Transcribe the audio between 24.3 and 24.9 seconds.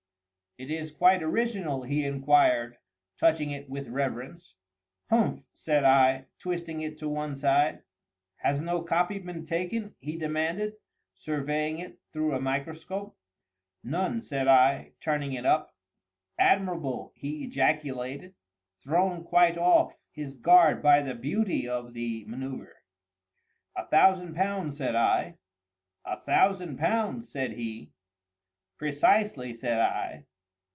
pounds,"